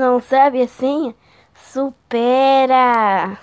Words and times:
Não 0.00 0.18
sabe 0.18 0.62
assim. 0.62 1.14
Supera! 1.52 3.38